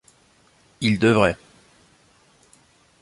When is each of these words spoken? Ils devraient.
Ils 0.81 0.97
devraient. 0.97 1.37